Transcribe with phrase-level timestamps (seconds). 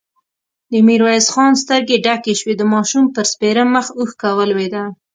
[0.71, 4.83] د ميرويس خان سترګې ډکې شوې، د ماشوم پر سپېره مخ اوښکه ولوېده.